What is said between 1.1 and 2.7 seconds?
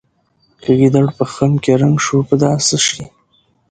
په خم کې رنګ شو په دا